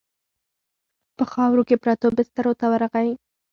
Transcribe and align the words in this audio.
په 1.17 1.23
خاورو 1.31 1.63
کې 1.67 1.81
پرتو 1.83 2.07
بسترو 2.17 2.53
ته 2.59 2.65
ورغی. 2.71 3.09